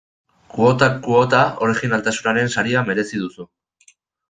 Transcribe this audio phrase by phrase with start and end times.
[0.53, 3.49] Kuotak kuota, orijinaltasunaren saria merezi duzu.